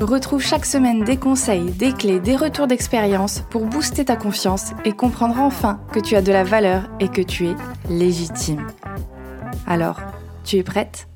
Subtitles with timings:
[0.00, 4.92] Retrouve chaque semaine des conseils, des clés, des retours d'expérience pour booster ta confiance et
[4.92, 7.54] comprendre enfin que tu as de la valeur et que tu es
[7.90, 8.66] légitime.
[9.66, 10.00] Alors,
[10.42, 11.09] tu es prête?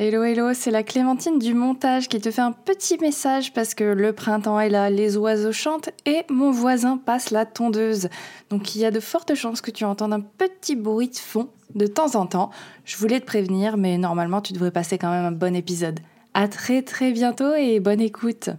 [0.00, 3.82] Hello hello, c'est la Clémentine du montage qui te fait un petit message parce que
[3.82, 8.08] le printemps est là, les oiseaux chantent et mon voisin passe la tondeuse.
[8.48, 11.48] Donc il y a de fortes chances que tu entendes un petit bruit de fond
[11.74, 12.50] de temps en temps.
[12.84, 15.98] Je voulais te prévenir, mais normalement tu devrais passer quand même un bon épisode.
[16.32, 18.50] À très très bientôt et bonne écoute.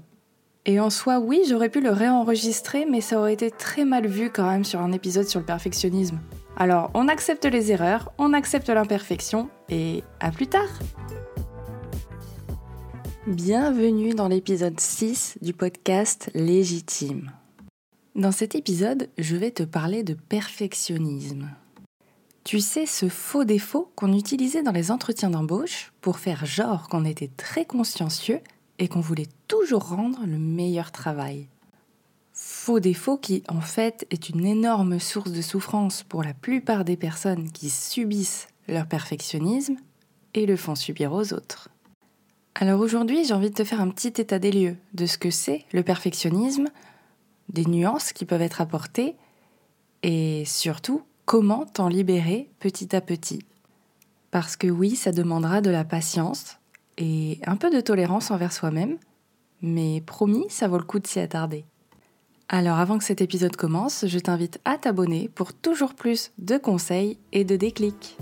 [0.66, 4.30] Et en soi, oui, j'aurais pu le réenregistrer, mais ça aurait été très mal vu
[4.30, 6.20] quand même sur un épisode sur le perfectionnisme.
[6.58, 10.68] Alors, on accepte les erreurs, on accepte l'imperfection, et à plus tard
[13.30, 17.32] Bienvenue dans l'épisode 6 du podcast Légitime.
[18.16, 21.48] Dans cet épisode, je vais te parler de perfectionnisme.
[22.44, 27.06] Tu sais, ce faux défaut qu'on utilisait dans les entretiens d'embauche pour faire genre qu'on
[27.06, 28.40] était très consciencieux
[28.80, 31.50] et qu'on voulait toujours rendre le meilleur travail?
[32.34, 36.98] Faux défaut qui, en fait, est une énorme source de souffrance pour la plupart des
[36.98, 39.76] personnes qui subissent leur perfectionnisme
[40.34, 41.70] et le font subir aux autres.
[42.56, 45.32] Alors aujourd'hui, j'ai envie de te faire un petit état des lieux de ce que
[45.32, 46.68] c'est le perfectionnisme,
[47.48, 49.16] des nuances qui peuvent être apportées
[50.04, 53.40] et surtout comment t'en libérer petit à petit.
[54.32, 56.58] Parce que oui, ça demandera de la patience
[56.98, 58.98] et un peu de tolérance envers soi-même,
[59.62, 61.66] mais promis, ça vaut le coup de s'y attarder.
[62.50, 67.20] Alors avant que cet épisode commence, je t'invite à t'abonner pour toujours plus de conseils
[67.32, 68.18] et de déclics.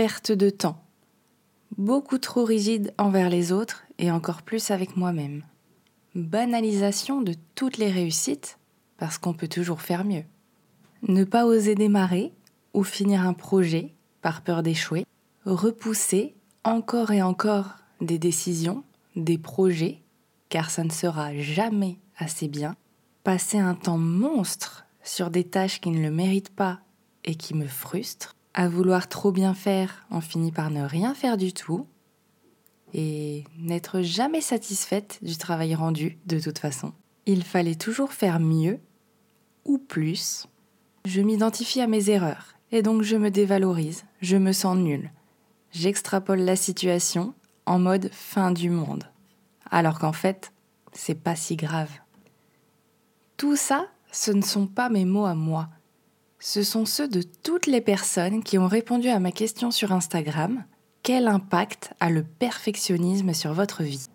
[0.00, 0.82] Perte de temps.
[1.76, 5.42] Beaucoup trop rigide envers les autres et encore plus avec moi-même
[6.14, 8.58] banalisation de toutes les réussites,
[8.96, 10.24] parce qu'on peut toujours faire mieux.
[11.06, 12.32] Ne pas oser démarrer
[12.72, 15.04] ou finir un projet par peur d'échouer,
[15.44, 16.34] repousser
[16.64, 18.84] encore et encore des décisions,
[19.16, 20.00] des projets,
[20.48, 22.74] car ça ne sera jamais assez bien,
[23.22, 26.80] passer un temps monstre sur des tâches qui ne le méritent pas
[27.26, 31.36] et qui me frustrent, à vouloir trop bien faire, on finit par ne rien faire
[31.36, 31.86] du tout,
[32.92, 36.92] et n'être jamais satisfaite du travail rendu de toute façon.
[37.26, 38.80] Il fallait toujours faire mieux
[39.64, 40.46] ou plus.
[41.04, 45.12] Je m'identifie à mes erreurs et donc je me dévalorise, je me sens nulle.
[45.72, 47.34] J'extrapole la situation
[47.66, 49.04] en mode fin du monde.
[49.70, 50.52] Alors qu'en fait,
[50.92, 51.90] c'est pas si grave.
[53.36, 55.68] Tout ça, ce ne sont pas mes mots à moi.
[56.42, 60.64] Ce sont ceux de toutes les personnes qui ont répondu à ma question sur Instagram
[61.02, 64.06] quel impact a le perfectionnisme sur votre vie?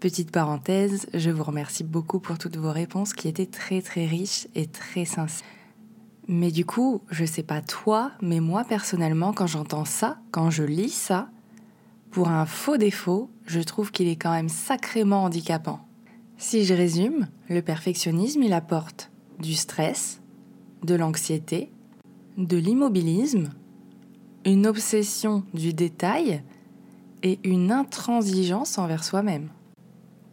[0.00, 4.46] Petite parenthèse, je vous remercie beaucoup pour toutes vos réponses qui étaient très très riches
[4.54, 5.46] et très sincères.
[6.28, 10.62] Mais du coup, je sais pas toi, mais moi personnellement, quand j'entends ça, quand je
[10.62, 11.28] lis ça,
[12.10, 15.80] pour un faux défaut, je trouve qu'il est quand même sacrément handicapant.
[16.38, 19.10] Si je résume, le perfectionnisme, il apporte
[19.40, 20.20] du stress,
[20.82, 21.70] de l'anxiété,
[22.36, 23.50] de l'immobilisme,
[24.44, 26.42] une obsession du détail
[27.22, 29.48] et une intransigeance envers soi-même.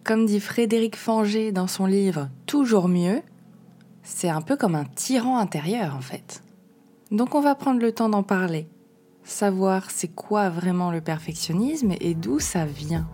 [0.03, 3.21] Comme dit Frédéric Fanger dans son livre Toujours mieux,
[4.03, 6.43] c'est un peu comme un tyran intérieur en fait.
[7.11, 8.67] Donc on va prendre le temps d'en parler,
[9.23, 13.07] savoir c'est quoi vraiment le perfectionnisme et d'où ça vient.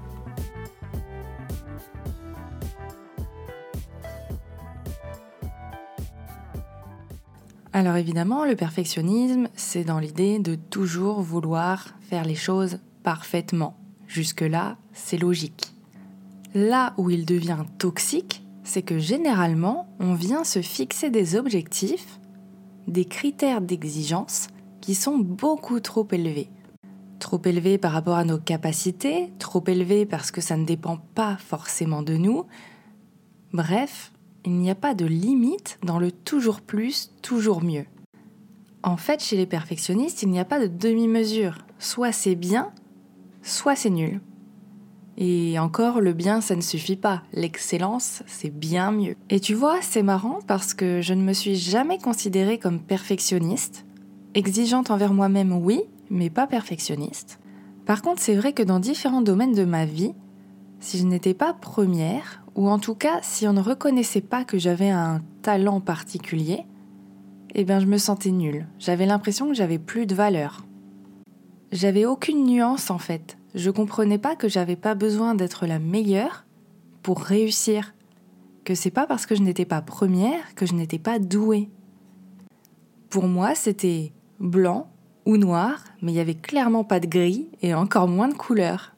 [7.80, 13.78] Alors évidemment, le perfectionnisme, c'est dans l'idée de toujours vouloir faire les choses parfaitement.
[14.06, 15.74] Jusque-là, c'est logique.
[16.54, 22.20] Là où il devient toxique, c'est que généralement, on vient se fixer des objectifs,
[22.90, 24.48] des critères d'exigence
[24.82, 26.50] qui sont beaucoup trop élevés.
[27.20, 31.38] Trop élevés par rapport à nos capacités, trop élevés parce que ça ne dépend pas
[31.38, 32.46] forcément de nous.
[33.54, 34.12] Bref,
[34.50, 37.86] il n'y a pas de limite dans le toujours plus, toujours mieux.
[38.82, 41.60] En fait, chez les perfectionnistes, il n'y a pas de demi-mesure.
[41.78, 42.72] Soit c'est bien,
[43.44, 44.22] soit c'est nul.
[45.18, 47.22] Et encore, le bien, ça ne suffit pas.
[47.32, 49.16] L'excellence, c'est bien mieux.
[49.30, 53.86] Et tu vois, c'est marrant parce que je ne me suis jamais considérée comme perfectionniste.
[54.34, 57.40] Exigeante envers moi-même, oui, mais pas perfectionniste.
[57.86, 60.14] Par contre, c'est vrai que dans différents domaines de ma vie,
[60.80, 64.58] si je n'étais pas première, ou en tout cas si on ne reconnaissait pas que
[64.58, 66.66] j'avais un talent particulier,
[67.56, 68.68] eh bien je me sentais nulle.
[68.80, 70.66] J'avais l'impression que j'avais plus de valeur.
[71.72, 73.38] J'avais aucune nuance en fait.
[73.56, 76.46] Je comprenais pas que j'avais pas besoin d'être la meilleure
[77.02, 77.94] pour réussir.
[78.64, 81.70] Que c'est pas parce que je n'étais pas première que je n'étais pas douée.
[83.10, 84.92] Pour moi, c'était blanc
[85.26, 88.94] ou noir, mais il n'y avait clairement pas de gris et encore moins de couleurs.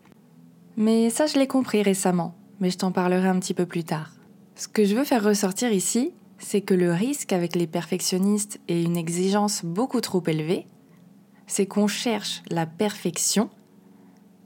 [0.77, 4.11] Mais ça, je l'ai compris récemment, mais je t'en parlerai un petit peu plus tard.
[4.55, 8.81] Ce que je veux faire ressortir ici, c'est que le risque avec les perfectionnistes et
[8.81, 10.67] une exigence beaucoup trop élevée,
[11.47, 13.49] c'est qu'on cherche la perfection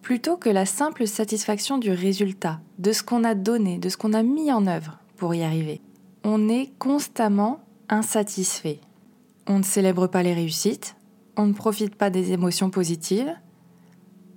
[0.01, 4.13] plutôt que la simple satisfaction du résultat, de ce qu'on a donné, de ce qu'on
[4.13, 5.81] a mis en œuvre pour y arriver.
[6.23, 7.59] On est constamment
[7.89, 8.79] insatisfait.
[9.47, 10.95] On ne célèbre pas les réussites,
[11.37, 13.33] on ne profite pas des émotions positives.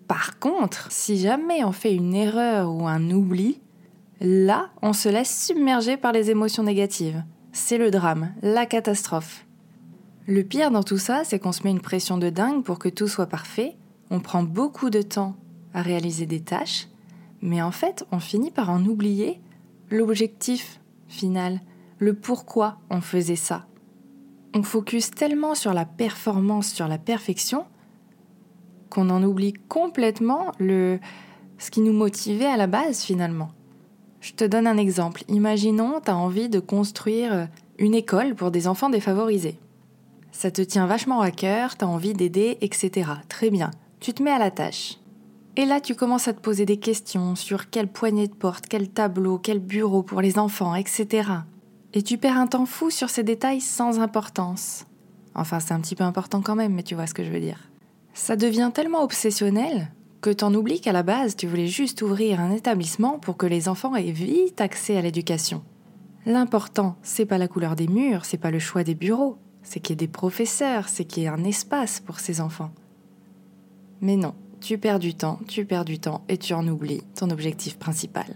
[0.07, 3.61] Par contre, si jamais on fait une erreur ou un oubli,
[4.21, 7.23] là, on se laisse submerger par les émotions négatives.
[7.53, 9.47] C'est le drame, la catastrophe.
[10.27, 12.89] Le pire dans tout ça, c'est qu'on se met une pression de dingue pour que
[12.89, 13.77] tout soit parfait,
[14.11, 15.37] on prend beaucoup de temps
[15.75, 16.89] à réaliser des tâches,
[17.41, 19.41] mais en fait, on finit par en oublier
[19.91, 21.61] l'objectif final,
[21.99, 23.69] le pourquoi on faisait ça
[24.55, 27.67] on focus tellement sur la performance, sur la perfection,
[28.91, 30.99] qu'on en oublie complètement le,
[31.59, 33.51] ce qui nous motivait à la base finalement.
[34.29, 35.25] Je te donne un exemple.
[35.29, 37.49] Imaginons, tu as envie de construire
[37.79, 39.59] une école pour des enfants défavorisés.
[40.33, 43.11] Ça te tient vachement à cœur, tu as envie d'aider, etc.
[43.31, 43.71] Très bien.
[44.01, 44.99] Tu te mets à la tâche.
[45.57, 48.91] Et là, tu commences à te poser des questions sur quelle poignée de porte, quel
[48.91, 51.31] tableau, quel bureau pour les enfants, etc.
[51.95, 54.85] Et tu perds un temps fou sur ces détails sans importance.
[55.35, 57.41] Enfin, c'est un petit peu important quand même, mais tu vois ce que je veux
[57.41, 57.71] dire.
[58.13, 62.51] Ça devient tellement obsessionnel que t'en oublies qu'à la base, tu voulais juste ouvrir un
[62.51, 65.63] établissement pour que les enfants aient vite accès à l'éducation.
[66.27, 69.93] L'important, c'est pas la couleur des murs, c'est pas le choix des bureaux, c'est qu'il
[69.93, 72.71] y ait des professeurs, c'est qu'il y ait un espace pour ces enfants.
[74.01, 77.31] Mais non, tu perds du temps, tu perds du temps et tu en oublies ton
[77.31, 78.27] objectif principal.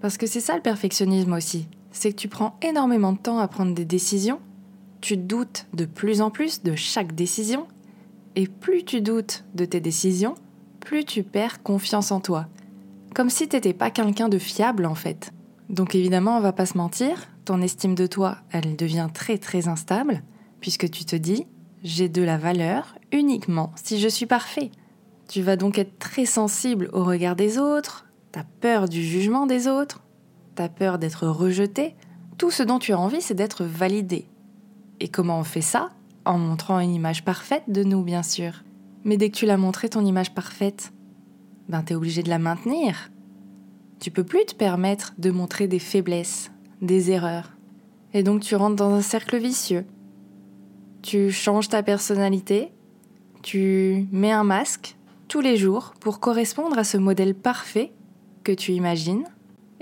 [0.00, 3.48] Parce que c'est ça le perfectionnisme aussi c'est que tu prends énormément de temps à
[3.48, 4.40] prendre des décisions,
[5.00, 7.66] tu doutes de plus en plus de chaque décision,
[8.36, 10.34] et plus tu doutes de tes décisions,
[10.84, 12.46] plus tu perds confiance en toi.
[13.14, 15.32] Comme si t'étais pas quelqu'un de fiable en fait.
[15.70, 19.66] Donc évidemment, on va pas se mentir, ton estime de toi, elle devient très très
[19.66, 20.22] instable,
[20.60, 21.46] puisque tu te dis,
[21.82, 24.70] j'ai de la valeur uniquement si je suis parfait.
[25.28, 29.68] Tu vas donc être très sensible au regard des autres, t'as peur du jugement des
[29.68, 30.02] autres,
[30.54, 31.94] t'as peur d'être rejeté,
[32.36, 34.26] tout ce dont tu as envie, c'est d'être validé.
[35.00, 35.90] Et comment on fait ça?
[36.24, 38.64] En montrant une image parfaite de nous, bien sûr.
[39.04, 40.92] Mais dès que tu l'as montré, ton image parfaite,
[41.68, 43.10] ben t'es obligé de la maintenir.
[44.00, 47.52] Tu peux plus te permettre de montrer des faiblesses, des erreurs.
[48.12, 49.84] Et donc tu rentres dans un cercle vicieux.
[51.02, 52.72] Tu changes ta personnalité,
[53.42, 54.96] tu mets un masque
[55.28, 57.92] tous les jours pour correspondre à ce modèle parfait
[58.42, 59.24] que tu imagines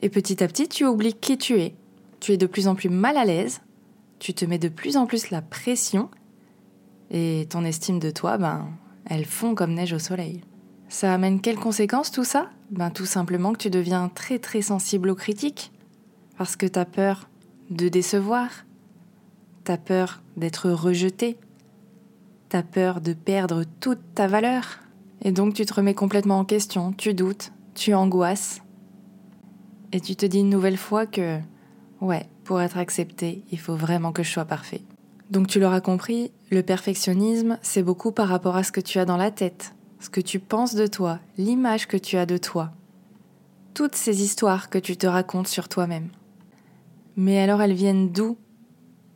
[0.02, 1.74] et petit à petit, tu oublies qui tu es.
[2.20, 3.60] Tu es de plus en plus mal à l'aise,
[4.18, 6.10] tu te mets de plus en plus la pression,
[7.10, 8.68] et ton estime de toi, ben,
[9.06, 10.42] elle fond comme neige au soleil.
[10.88, 12.50] Ça amène quelles conséquences tout ça?
[12.70, 15.72] Ben tout simplement que tu deviens très très sensible aux critiques,
[16.36, 17.28] parce que tu as peur
[17.70, 18.48] de décevoir,
[19.64, 21.38] tu as peur d'être rejeté,
[22.50, 24.80] tu as peur de perdre toute ta valeur,
[25.22, 28.60] et donc tu te remets complètement en question, tu doutes, tu angoisses,
[29.92, 31.38] et tu te dis une nouvelle fois que,
[32.00, 34.82] ouais, pour être accepté, il faut vraiment que je sois parfait.
[35.32, 39.06] Donc tu l'auras compris, le perfectionnisme, c'est beaucoup par rapport à ce que tu as
[39.06, 42.72] dans la tête, ce que tu penses de toi, l'image que tu as de toi.
[43.72, 46.10] Toutes ces histoires que tu te racontes sur toi-même.
[47.16, 48.36] Mais alors elles viennent d'où,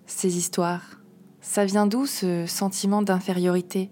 [0.07, 1.03] ces histoires?
[1.43, 3.91] Ça vient d'où ce sentiment d'infériorité?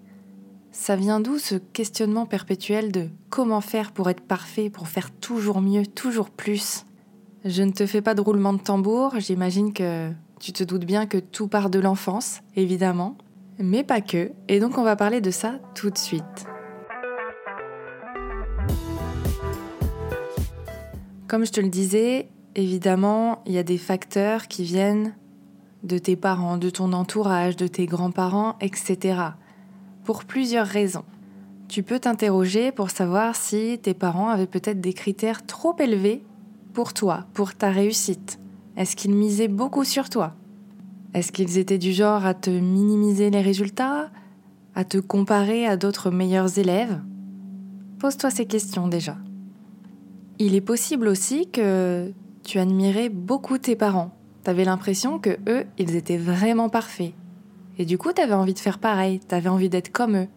[0.73, 5.61] Ça vient d'où ce questionnement perpétuel de comment faire pour être parfait, pour faire toujours
[5.61, 6.87] mieux, toujours plus?
[7.45, 10.11] Je ne te fais pas de roulement de tambour, j'imagine que
[10.41, 13.17] tu te doutes bien que tout part de l'enfance, évidemment,
[13.59, 16.47] mais pas que, et donc on va parler de ça tout de suite.
[21.29, 25.15] Comme je te le disais, évidemment, il y a des facteurs qui viennent
[25.83, 29.33] de tes parents, de ton entourage, de tes grands-parents, etc
[30.05, 31.05] pour plusieurs raisons.
[31.69, 36.23] Tu peux t'interroger pour savoir si tes parents avaient peut-être des critères trop élevés
[36.75, 38.39] pour toi, pour ta réussite.
[38.77, 40.35] Est-ce qu'ils misaient beaucoup sur toi?
[41.15, 44.11] Est-ce qu'ils étaient du genre à te minimiser les résultats,
[44.75, 47.01] à te comparer à d'autres meilleurs élèves?
[48.01, 49.17] Pose-toi ces questions déjà.
[50.41, 52.13] Il est possible aussi que
[52.43, 54.11] tu admirais beaucoup tes parents.
[54.43, 57.13] T'avais l'impression que eux, ils étaient vraiment parfaits.
[57.79, 60.29] Et du coup, t'avais envie de faire pareil, t'avais envie d'être comme eux.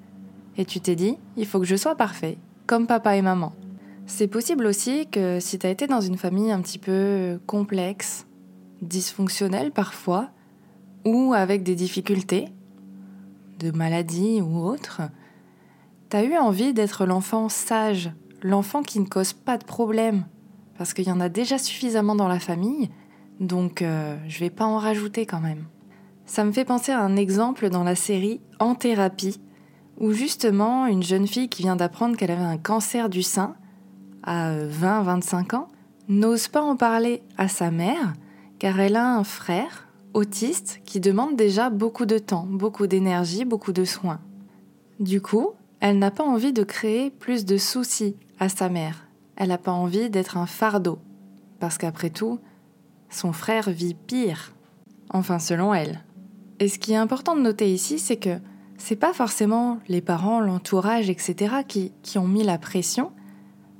[0.58, 3.54] Et tu t'es dit, il faut que je sois parfait, comme papa et maman.
[4.06, 8.27] C'est possible aussi que si t'as été dans une famille un petit peu complexe,
[8.82, 10.30] dysfonctionnelle parfois,
[11.06, 12.50] ou avec des difficultés,
[13.60, 15.02] de maladies ou autres,
[16.10, 20.26] t'as eu envie d'être l'enfant sage, l'enfant qui ne cause pas de problème,
[20.78, 22.90] parce qu'il y en a déjà suffisamment dans la famille,
[23.40, 25.66] donc euh, je vais pas en rajouter quand même.
[26.26, 29.40] Ça me fait penser à un exemple dans la série En thérapie,
[29.98, 33.56] où justement une jeune fille qui vient d'apprendre qu'elle avait un cancer du sein,
[34.24, 35.68] à 20-25 ans,
[36.10, 38.14] n'ose pas en parler à sa mère,
[38.60, 43.72] car elle a un frère autiste qui demande déjà beaucoup de temps, beaucoup d'énergie, beaucoup
[43.72, 44.20] de soins.
[45.00, 49.08] Du coup, elle n'a pas envie de créer plus de soucis à sa mère.
[49.36, 50.98] Elle n'a pas envie d'être un fardeau.
[51.60, 52.40] Parce qu'après tout,
[53.10, 54.54] son frère vit pire.
[55.10, 56.04] Enfin, selon elle.
[56.60, 58.40] Et ce qui est important de noter ici, c'est que
[58.78, 61.58] c'est pas forcément les parents, l'entourage, etc.
[61.68, 63.12] Qui, qui ont mis la pression.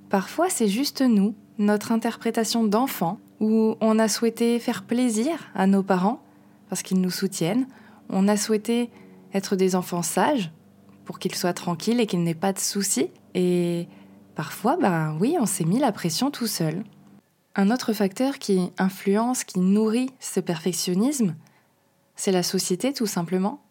[0.10, 5.84] Parfois, c'est juste nous, notre interprétation d'enfant, où on a souhaité faire plaisir à nos
[5.84, 6.22] parents
[6.70, 7.68] parce qu'ils nous soutiennent.
[8.10, 8.90] On a souhaité
[9.34, 10.52] être des enfants sages
[11.06, 13.10] pour qu'ils soient tranquilles et qu'ils n'aient pas de soucis.
[13.34, 13.88] Et
[14.36, 16.84] parfois, ben oui, on s'est mis la pression tout seul.
[17.56, 21.36] Un autre facteur qui influence, qui nourrit ce perfectionnisme,
[22.16, 23.62] c'est la société tout simplement.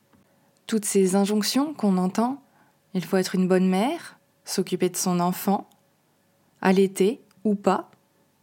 [0.66, 2.42] Toutes ces injonctions qu'on entend,
[2.94, 5.68] il faut être une bonne mère, s'occuper de son enfant,
[6.62, 7.90] allaiter ou pas,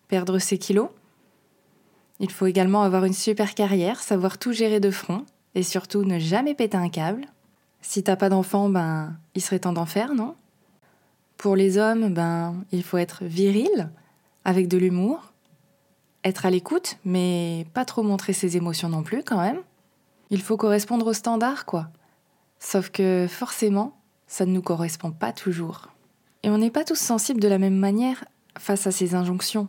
[0.07, 0.89] perdre ses kilos.
[2.19, 6.19] Il faut également avoir une super carrière, savoir tout gérer de front et surtout ne
[6.19, 7.25] jamais péter un câble.
[7.81, 10.35] Si t'as pas d'enfant, ben, il serait temps d'en faire, non?
[11.37, 13.89] Pour les hommes, ben, il faut être viril,
[14.45, 15.33] avec de l'humour,
[16.23, 19.59] être à l'écoute, mais pas trop montrer ses émotions non plus, quand même.
[20.29, 21.89] Il faut correspondre aux standards, quoi.
[22.59, 25.89] Sauf que, forcément, ça ne nous correspond pas toujours.
[26.43, 28.23] Et on n'est pas tous sensibles de la même manière
[28.57, 29.67] face à ces injonctions.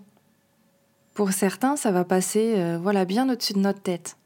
[1.14, 4.16] Pour certains, ça va passer euh, voilà bien au-dessus de notre tête.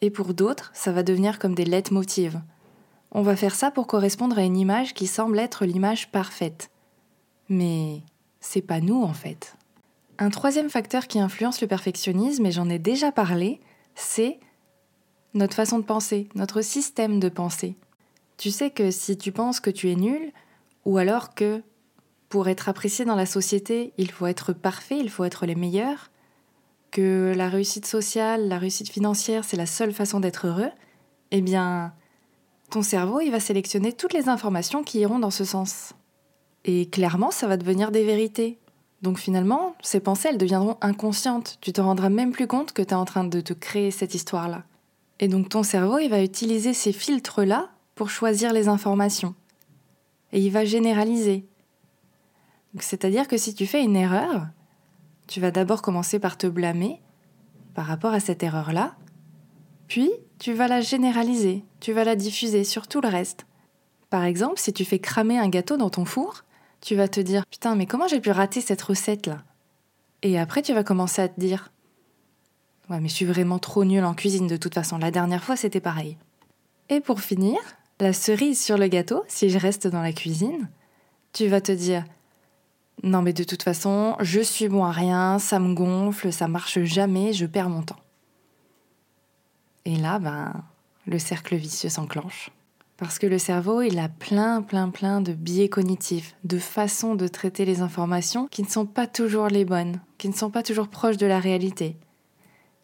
[0.00, 2.40] Et pour d'autres, ça va devenir comme des leitmotivs.
[3.10, 6.70] On va faire ça pour correspondre à une image qui semble être l'image parfaite.
[7.48, 8.02] Mais
[8.40, 9.56] c'est pas nous en fait.
[10.18, 13.60] Un troisième facteur qui influence le perfectionnisme, et j'en ai déjà parlé,
[13.94, 14.38] c'est
[15.34, 17.76] notre façon de penser, notre système de pensée.
[18.38, 20.32] Tu sais que si tu penses que tu es nul,
[20.84, 21.62] ou alors que
[22.28, 26.10] pour être apprécié dans la société, il faut être parfait, il faut être les meilleurs,
[26.90, 30.70] que la réussite sociale, la réussite financière, c'est la seule façon d'être heureux,
[31.30, 31.92] eh bien,
[32.70, 35.92] ton cerveau, il va sélectionner toutes les informations qui iront dans ce sens.
[36.64, 38.58] Et clairement, ça va devenir des vérités.
[39.02, 41.58] Donc finalement, ces pensées, elles deviendront inconscientes.
[41.60, 44.14] Tu te rendras même plus compte que tu es en train de te créer cette
[44.14, 44.64] histoire-là.
[45.20, 49.34] Et donc ton cerveau, il va utiliser ces filtres-là pour choisir les informations.
[50.32, 51.46] Et il va généraliser.
[52.80, 54.48] C'est-à-dire que si tu fais une erreur,
[55.26, 57.00] tu vas d'abord commencer par te blâmer
[57.74, 58.96] par rapport à cette erreur-là,
[59.88, 63.46] puis tu vas la généraliser, tu vas la diffuser sur tout le reste.
[64.10, 66.44] Par exemple, si tu fais cramer un gâteau dans ton four,
[66.80, 69.42] tu vas te dire Putain, mais comment j'ai pu rater cette recette-là?
[70.22, 71.70] Et après, tu vas commencer à te dire
[72.88, 75.56] Ouais, mais je suis vraiment trop nulle en cuisine de toute façon, la dernière fois
[75.56, 76.16] c'était pareil.
[76.88, 77.58] Et pour finir,
[77.98, 80.70] la cerise sur le gâteau, si je reste dans la cuisine,
[81.32, 82.04] tu vas te dire
[83.02, 86.80] Non, mais de toute façon, je suis bon à rien, ça me gonfle, ça marche
[86.80, 88.00] jamais, je perds mon temps.
[89.84, 90.64] Et là, ben,
[91.06, 92.50] le cercle vicieux s'enclenche.
[92.96, 97.28] Parce que le cerveau, il a plein, plein, plein de biais cognitifs, de façons de
[97.28, 100.88] traiter les informations qui ne sont pas toujours les bonnes, qui ne sont pas toujours
[100.88, 101.96] proches de la réalité.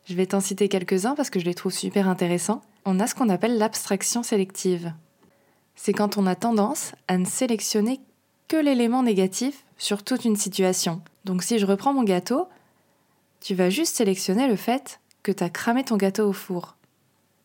[0.04, 2.61] Je vais t'en citer quelques-uns parce que je les trouve super intéressants.
[2.85, 4.92] On a ce qu'on appelle l'abstraction sélective.
[5.76, 8.00] C'est quand on a tendance à ne sélectionner
[8.57, 11.03] l'élément négatif sur toute une situation.
[11.25, 12.49] Donc si je reprends mon gâteau,
[13.41, 16.77] tu vas juste sélectionner le fait que tu as cramé ton gâteau au four.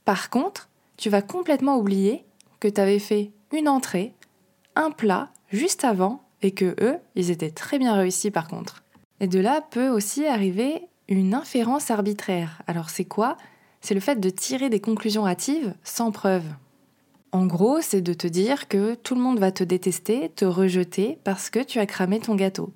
[0.05, 2.23] Par contre, tu vas complètement oublier
[2.59, 4.13] que tu avais fait une entrée,
[4.75, 8.83] un plat juste avant et que eux, ils étaient très bien réussis par contre.
[9.19, 12.61] Et de là peut aussi arriver une inférence arbitraire.
[12.67, 13.37] Alors c'est quoi?
[13.81, 16.43] C'est le fait de tirer des conclusions hâtives sans preuve.
[17.31, 21.19] En gros, c'est de te dire que tout le monde va te détester, te rejeter
[21.23, 22.71] parce que tu as cramé ton gâteau.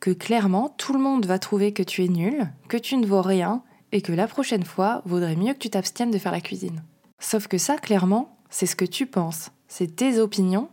[0.00, 3.22] Que clairement, tout le monde va trouver que tu es nul, que tu ne vaux
[3.22, 6.82] rien et que la prochaine fois, vaudrait mieux que tu t'abstiennes de faire la cuisine.
[7.20, 10.68] Sauf que ça, clairement, c'est ce que tu penses, c'est tes opinions,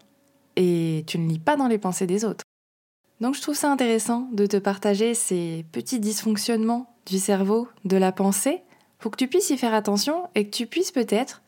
[0.56, 2.44] et tu ne lis pas dans les pensées des autres.
[3.22, 8.12] Donc je trouve ça intéressant de te partager ces petits dysfonctionnements du cerveau, de la
[8.12, 8.64] pensée,
[8.98, 11.41] pour que tu puisses y faire attention et que tu puisses peut-être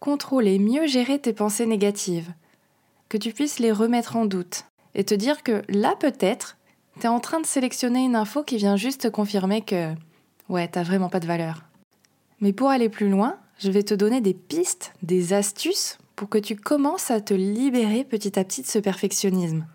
[0.00, 2.32] contrôler, mieux gérer tes pensées négatives,
[3.08, 6.56] que tu puisses les remettre en doute et te dire que là peut-être,
[7.00, 9.94] tu es en train de sélectionner une info qui vient juste te confirmer que
[10.48, 11.62] ouais, t'as vraiment pas de valeur.
[12.40, 16.38] Mais pour aller plus loin, je vais te donner des pistes, des astuces pour que
[16.38, 19.66] tu commences à te libérer petit à petit de ce perfectionnisme.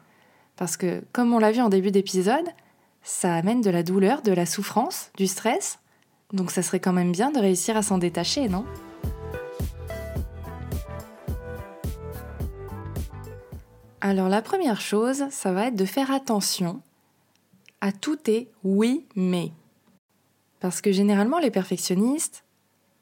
[0.55, 2.45] Parce que, comme on l'a vu en début d'épisode,
[3.03, 5.79] ça amène de la douleur, de la souffrance, du stress.
[6.33, 8.65] Donc ça serait quand même bien de réussir à s'en détacher, non?
[14.03, 16.81] Alors la première chose, ça va être de faire attention
[17.81, 19.51] à tout tes oui mais.
[20.59, 22.43] Parce que généralement les perfectionnistes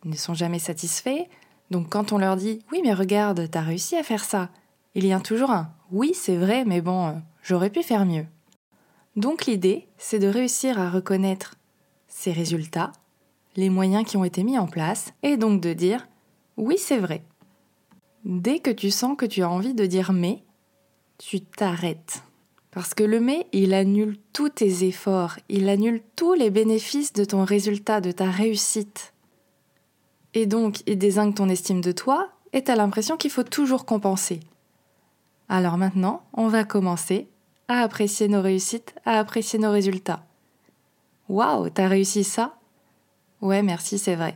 [0.04, 1.26] ne sont jamais satisfaits,
[1.72, 4.50] donc quand on leur dit oui mais regarde, t'as réussi à faire ça,
[4.94, 7.14] il y a toujours un oui c'est vrai mais bon, euh,
[7.44, 8.26] j'aurais pu faire mieux.
[9.16, 11.56] Donc l'idée, c'est de réussir à reconnaître
[12.10, 12.92] ces résultats,
[13.56, 16.10] les moyens qui ont été mis en place, et donc de dire
[16.58, 17.24] oui c'est vrai.
[18.26, 20.44] Dès que tu sens que tu as envie de dire mais,
[21.20, 22.24] tu t'arrêtes.
[22.72, 27.26] Parce que le mais, il annule tous tes efforts, il annule tous les bénéfices de
[27.26, 29.14] ton résultat, de ta réussite.
[30.34, 34.40] Et donc, il désigne ton estime de toi et t'as l'impression qu'il faut toujours compenser.
[35.50, 37.28] Alors maintenant, on va commencer
[37.68, 40.24] à apprécier nos réussites, à apprécier nos résultats.
[41.28, 42.56] Waouh, t'as réussi ça?
[43.42, 44.36] Ouais, merci, c'est vrai.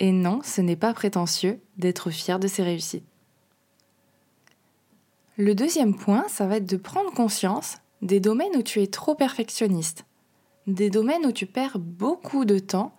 [0.00, 3.06] Et non, ce n'est pas prétentieux d'être fier de ses réussites.
[5.38, 9.14] Le deuxième point, ça va être de prendre conscience des domaines où tu es trop
[9.14, 10.06] perfectionniste,
[10.66, 12.94] des domaines où tu perds beaucoup de temps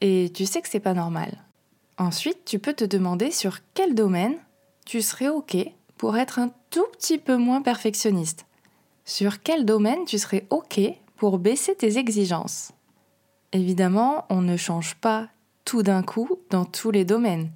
[0.00, 1.42] et tu sais que c'est pas normal.
[1.98, 4.36] Ensuite, tu peux te demander sur quel domaine
[4.86, 5.56] tu serais OK
[5.96, 8.46] pour être un tout petit peu moins perfectionniste.
[9.04, 10.80] Sur quel domaine tu serais OK
[11.16, 12.70] pour baisser tes exigences.
[13.50, 15.28] Évidemment, on ne change pas
[15.64, 17.50] tout d'un coup dans tous les domaines.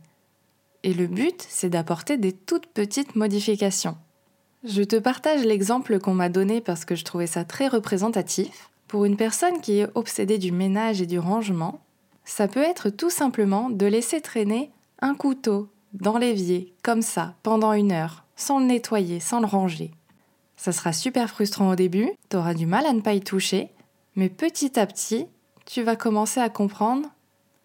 [0.83, 3.97] Et le but, c'est d'apporter des toutes petites modifications.
[4.69, 8.69] Je te partage l'exemple qu'on m'a donné parce que je trouvais ça très représentatif.
[8.89, 11.79] Pour une personne qui est obsédée du ménage et du rangement,
[12.25, 17.75] ça peut être tout simplement de laisser traîner un couteau dans l'évier, comme ça, pendant
[17.75, 19.93] une heure, sans le nettoyer, sans le ranger.
[20.57, 23.69] Ça sera super frustrant au début, tu auras du mal à ne pas y toucher,
[24.17, 25.27] mais petit à petit,
[25.65, 27.09] tu vas commencer à comprendre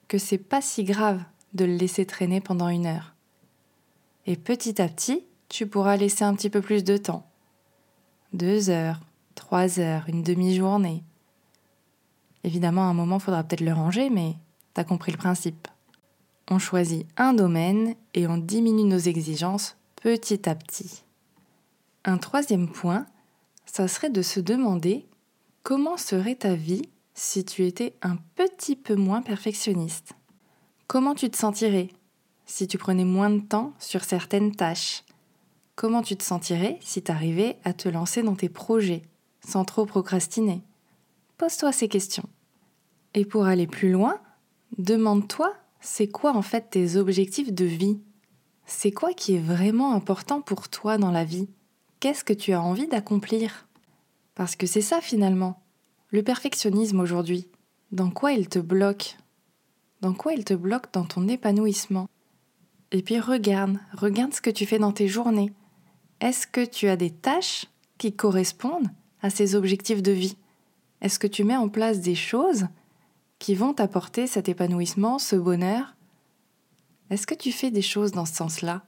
[0.08, 1.24] que c'est pas si grave
[1.56, 3.16] de le laisser traîner pendant une heure.
[4.28, 7.28] Et petit à petit, tu pourras laisser un petit peu plus de temps.
[8.34, 9.00] Deux heures,
[9.36, 11.04] trois heures, une demi-journée.
[12.44, 14.36] Évidemment, à un moment, il faudra peut-être le ranger, mais
[14.74, 15.68] T'as compris le principe.
[16.50, 21.04] On choisit un domaine et on diminue nos exigences petit à petit.
[22.06, 23.06] Un troisième point,
[23.66, 25.06] ça serait de se demander
[25.64, 26.84] comment serait ta vie
[27.14, 30.14] si tu étais un petit peu moins perfectionniste.
[30.88, 31.90] Comment tu te sentirais
[32.46, 35.04] si tu prenais moins de temps sur certaines tâches?
[35.82, 39.02] Comment tu te sentirais si tu arrivais à te lancer dans tes projets
[39.44, 40.62] sans trop procrastiner?
[41.40, 42.30] Pose-toi ces questions.
[43.16, 44.20] Et pour aller plus loin,
[44.78, 48.00] Demande-toi, c'est quoi en fait tes objectifs de vie?
[48.68, 51.50] C'est quoi qui est vraiment important pour toi dans la vie?
[52.00, 53.68] Qu'est-ce que tu as envie d'accomplir?
[54.36, 55.64] Parce que c'est ça finalement,
[56.12, 57.48] le perfectionnisme aujourd'hui.
[57.92, 59.18] Dans quoi il te bloque?
[60.02, 62.08] Dans quoi il te bloque dans ton épanouissement?
[62.92, 65.52] Et puis regarde, regarde ce que tu fais dans tes journées.
[66.22, 67.66] Est-ce que tu as des tâches
[67.98, 68.90] qui correspondent
[69.24, 70.38] à ces objectifs de vie?
[71.02, 72.68] Est-ce que tu mets en place des choses
[73.40, 75.96] qui vont t'apporter cet épanouissement, ce bonheur?
[77.10, 78.84] Est-ce que tu fais des choses dans ce sens-là?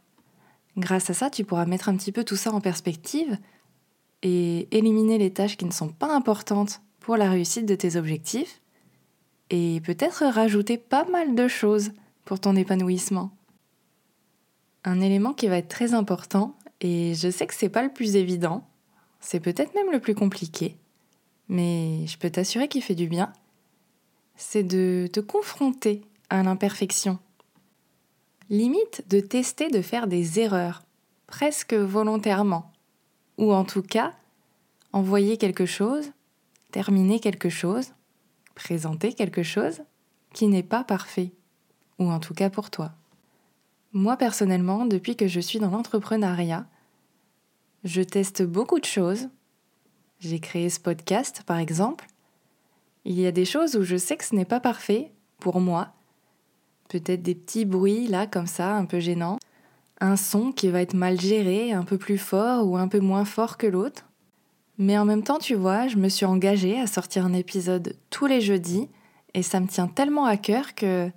[0.78, 3.38] Grâce à ça, tu pourras mettre un petit peu tout ça en perspective
[4.22, 8.62] et éliminer les tâches qui ne sont pas importantes pour la réussite de tes objectifs
[9.50, 11.94] et peut-être rajouter pas mal de choses
[12.26, 13.32] pour ton épanouissement.
[14.84, 18.18] Un élément qui va être très important, et je sais que c'est pas le plus
[18.18, 18.68] évident,
[19.22, 20.78] c'est peut-être même le plus compliqué,
[21.48, 23.32] mais je peux t'assurer qu'il fait du bien,
[24.36, 27.20] c'est de te confronter à l'imperfection.
[28.50, 30.84] Limite de tester de faire des erreurs,
[31.26, 32.72] presque volontairement.
[33.38, 34.14] Ou en tout cas,
[34.92, 36.12] envoyer quelque chose,
[36.72, 37.94] terminer quelque chose,
[38.56, 39.84] présenter quelque chose
[40.34, 41.32] qui n'est pas parfait.
[41.98, 42.92] Ou en tout cas pour toi.
[43.94, 46.66] Moi personnellement, depuis que je suis dans l'entrepreneuriat,
[47.84, 49.30] je teste beaucoup de choses.
[50.20, 52.06] J'ai créé ce podcast par exemple,
[53.06, 55.90] il y a des choses où je sais que ce n'est pas parfait pour moi.
[56.88, 59.40] Peut-être des petits bruits là comme ça, un peu gênants.
[60.00, 63.26] Un son qui va être mal géré, un peu plus fort ou un peu moins
[63.26, 64.06] fort que l'autre.
[64.78, 68.26] Mais en même temps, tu vois, je me suis engagée à sortir un épisode tous
[68.26, 68.90] les jeudis
[69.34, 71.12] et ça me tient tellement à cœur que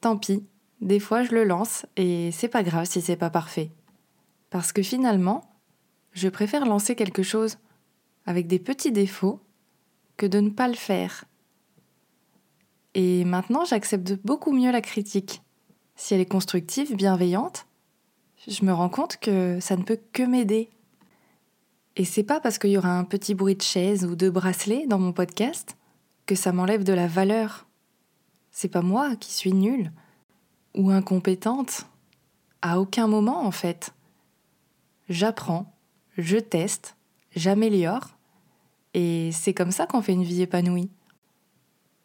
[0.00, 0.44] tant pis,
[0.80, 3.70] des fois je le lance et c'est pas grave si c'est pas parfait.
[4.54, 5.50] Parce que finalement,
[6.12, 7.58] je préfère lancer quelque chose
[8.24, 9.40] avec des petits défauts
[10.16, 11.24] que de ne pas le faire.
[12.94, 15.42] Et maintenant, j'accepte beaucoup mieux la critique.
[15.96, 17.66] Si elle est constructive, bienveillante,
[18.46, 20.70] je me rends compte que ça ne peut que m'aider.
[21.96, 24.86] Et c'est pas parce qu'il y aura un petit bruit de chaise ou de bracelet
[24.86, 25.76] dans mon podcast
[26.26, 27.66] que ça m'enlève de la valeur.
[28.52, 29.90] C'est pas moi qui suis nulle
[30.76, 31.86] ou incompétente.
[32.62, 33.92] À aucun moment, en fait.
[35.08, 35.72] J'apprends,
[36.16, 36.96] je teste,
[37.36, 38.16] j'améliore,
[38.94, 40.90] et c'est comme ça qu'on fait une vie épanouie.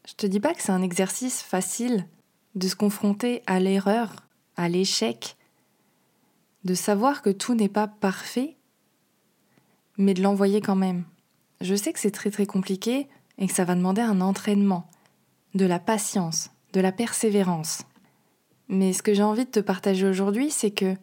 [0.07, 2.07] Je te dis pas que c'est un exercice facile
[2.55, 5.37] de se confronter à l'erreur, à l'échec,
[6.63, 8.57] de savoir que tout n'est pas parfait,
[9.97, 11.05] mais de l'envoyer quand même.
[11.61, 13.07] Je sais que c'est très très compliqué
[13.37, 14.89] et que ça va demander un entraînement,
[15.55, 17.83] de la patience, de la persévérance.
[18.67, 20.95] Mais ce que j'ai envie de te partager aujourd'hui, c'est que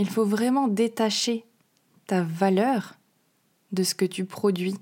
[0.00, 1.44] il faut vraiment détacher
[2.06, 2.94] ta valeur
[3.72, 4.74] de ce que tu produis.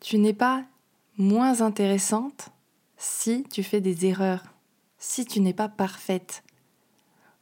[0.00, 0.64] Tu n'es pas
[1.18, 2.48] moins intéressante
[2.96, 4.42] si tu fais des erreurs,
[4.98, 6.42] si tu n'es pas parfaite.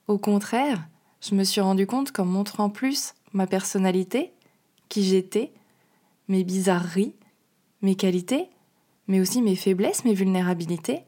[0.08, 0.88] Au contraire,
[1.20, 4.32] je me suis rendu compte qu'en montrant plus ma personnalité,
[4.88, 5.52] qui j'étais,
[6.26, 7.14] mes bizarreries,
[7.80, 8.50] mes qualités,
[9.06, 11.04] mais aussi mes faiblesses, mes vulnérabilités,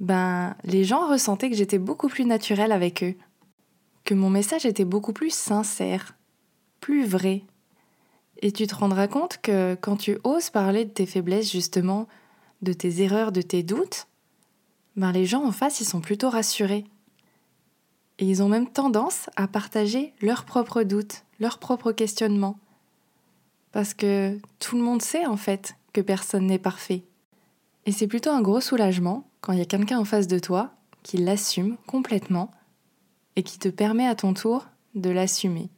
[0.00, 3.14] ben les gens ressentaient que j'étais beaucoup plus naturelle avec eux,
[4.04, 6.16] que mon message était beaucoup plus sincère,
[6.80, 7.44] plus vrai,
[8.42, 12.08] et tu te rendras compte que quand tu oses parler de tes faiblesses, justement,
[12.62, 14.06] de tes erreurs, de tes doutes,
[14.96, 16.84] ben les gens en face, ils sont plutôt rassurés.
[18.18, 22.58] Et ils ont même tendance à partager leurs propres doutes, leurs propres questionnements.
[23.72, 27.02] Parce que tout le monde sait en fait que personne n'est parfait.
[27.86, 30.70] Et c'est plutôt un gros soulagement quand il y a quelqu'un en face de toi
[31.02, 32.50] qui l'assume complètement
[33.36, 35.68] et qui te permet à ton tour de l'assumer.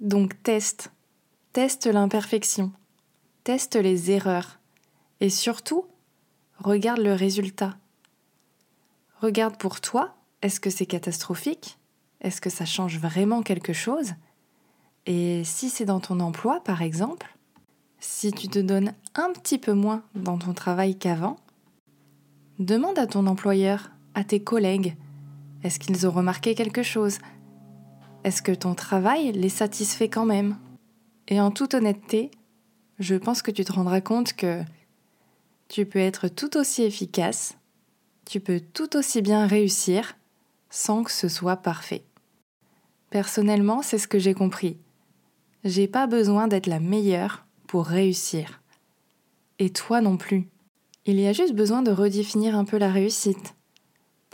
[0.00, 0.90] Donc teste,
[1.54, 2.72] Teste l'imperfection,
[3.44, 4.58] teste les erreurs.
[5.20, 5.84] Et surtout,
[6.58, 7.76] regarde le résultat.
[9.20, 11.78] Regarde pour toi, est-ce que c'est catastrophique?
[12.22, 14.14] Est-ce que ça change vraiment quelque chose?
[15.06, 17.36] Et si c'est dans ton emploi, par exemple,
[18.00, 21.36] si tu te donnes un petit peu moins dans ton travail qu'avant,
[22.58, 24.96] demande à ton employeur, à tes collègues,
[25.64, 27.18] est-ce qu'ils ont remarqué quelque chose?
[28.22, 30.58] Est-ce que ton travail les satisfait quand même?
[31.26, 32.30] Et en toute honnêteté,
[32.98, 34.62] je pense que tu te rendras compte que
[35.68, 37.56] tu peux être tout aussi efficace,
[38.26, 40.16] tu peux tout aussi bien réussir
[40.68, 42.04] sans que ce soit parfait.
[43.08, 44.76] Personnellement, c'est ce que j'ai compris.
[45.64, 48.60] J'ai pas besoin d'être la meilleure pour réussir.
[49.58, 50.48] Et toi non plus.
[51.06, 53.54] Il y a juste besoin de redéfinir un peu la réussite.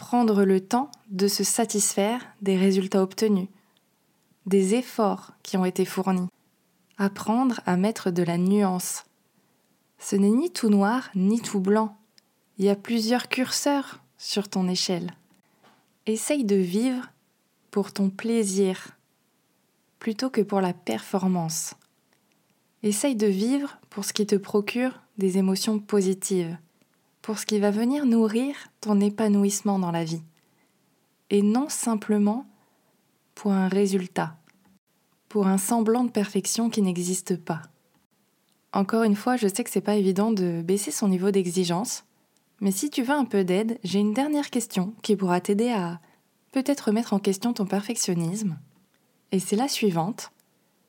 [0.01, 3.49] Prendre le temps de se satisfaire des résultats obtenus,
[4.47, 6.27] des efforts qui ont été fournis
[6.97, 9.05] apprendre à mettre de la nuance.
[9.99, 11.99] Ce n'est ni tout noir ni tout blanc.
[12.57, 15.13] Il y a plusieurs curseurs sur ton échelle.
[16.07, 17.11] Essaye de vivre
[17.71, 18.97] pour ton plaisir
[19.99, 21.75] plutôt que pour la performance.
[22.83, 26.57] Essaye de vivre pour ce qui te procure des émotions positives,
[27.23, 30.23] pour ce qui va venir nourrir ton épanouissement dans la vie,
[31.31, 32.47] et non simplement
[33.35, 34.37] pour un résultat
[35.31, 37.63] pour un semblant de perfection qui n'existe pas.
[38.73, 42.05] Encore une fois, je sais que c'est pas évident de baisser son niveau d'exigence,
[42.61, 46.01] mais si tu veux un peu d'aide, j'ai une dernière question qui pourra t'aider à
[46.51, 48.59] peut-être remettre en question ton perfectionnisme.
[49.31, 50.33] Et c'est la suivante.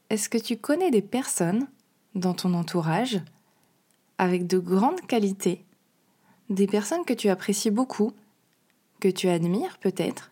[0.10, 1.68] Est-ce que tu connais des personnes
[2.16, 3.22] dans ton entourage
[4.18, 5.66] avec de grandes qualités,
[6.52, 8.12] des personnes que tu apprécies beaucoup,
[9.00, 10.32] que tu admires peut-être,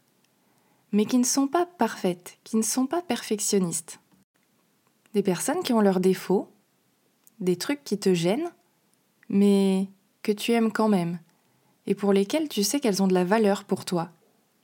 [0.91, 3.99] mais qui ne sont pas parfaites, qui ne sont pas perfectionnistes.
[5.13, 6.49] Des personnes qui ont leurs défauts,
[7.39, 8.51] des trucs qui te gênent,
[9.29, 9.87] mais
[10.21, 11.19] que tu aimes quand même,
[11.87, 14.09] et pour lesquels tu sais qu'elles ont de la valeur pour toi.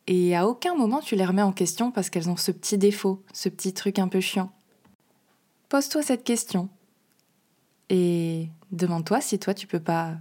[0.08, 3.24] Et à aucun moment tu les remets en question parce qu'elles ont ce petit défaut,
[3.34, 4.52] ce petit truc un peu chiant.
[5.70, 6.70] Pose-toi cette question.
[7.90, 10.18] Et demande-toi si toi tu peux pas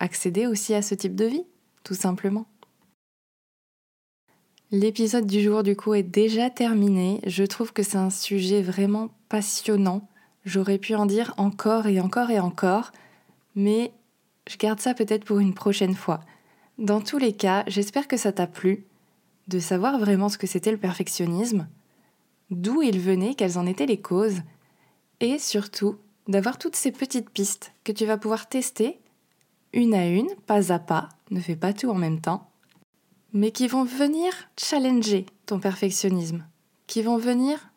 [0.00, 1.44] accéder aussi à ce type de vie,
[1.84, 2.46] tout simplement.
[4.70, 7.20] L'épisode du jour du coup est déjà terminé.
[7.26, 10.06] Je trouve que c'est un sujet vraiment passionnant.
[10.44, 12.92] J'aurais pu en dire encore et encore et encore,
[13.54, 13.92] mais
[14.46, 16.20] je garde ça peut-être pour une prochaine fois.
[16.76, 18.84] Dans tous les cas, j'espère que ça t'a plu,
[19.48, 21.66] de savoir vraiment ce que c'était le perfectionnisme,
[22.50, 24.42] d'où il venait, quelles en étaient les causes,
[25.20, 25.96] et surtout
[26.28, 28.98] d'avoir toutes ces petites pistes que tu vas pouvoir tester
[29.72, 32.50] une à une, pas à pas, ne fais pas tout en même temps,
[33.32, 36.46] mais qui vont venir challenger ton perfectionnisme,
[36.86, 37.70] qui vont venir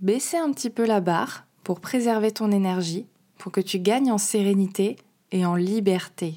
[0.00, 3.06] baisser un petit peu la barre pour préserver ton énergie,
[3.38, 4.96] pour que tu gagnes en sérénité
[5.32, 6.34] et en liberté.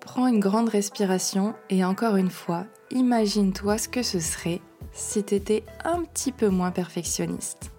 [0.00, 4.60] Prends une grande respiration et encore une fois, imagine-toi ce que ce serait
[4.92, 7.70] si tu étais un petit peu moins perfectionniste.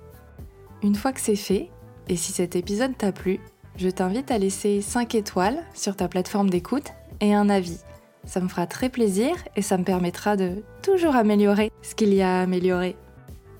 [0.83, 1.69] Une fois que c'est fait,
[2.07, 3.39] et si cet épisode t'a plu,
[3.77, 6.87] je t'invite à laisser 5 étoiles sur ta plateforme d'écoute
[7.19, 7.79] et un avis.
[8.25, 12.21] Ça me fera très plaisir et ça me permettra de toujours améliorer ce qu'il y
[12.21, 12.95] a à améliorer.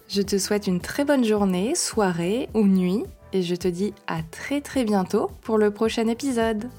[0.08, 4.22] Je te souhaite une très bonne journée, soirée ou nuit et je te dis à
[4.30, 6.70] très très bientôt pour le prochain épisode.